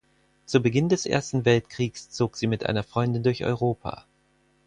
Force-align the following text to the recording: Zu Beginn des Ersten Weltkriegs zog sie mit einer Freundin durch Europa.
Zu 0.47 0.61
Beginn 0.63 0.89
des 0.89 1.05
Ersten 1.05 1.45
Weltkriegs 1.45 2.09
zog 2.09 2.35
sie 2.35 2.47
mit 2.47 2.65
einer 2.65 2.81
Freundin 2.81 3.21
durch 3.21 3.43
Europa. 3.45 4.07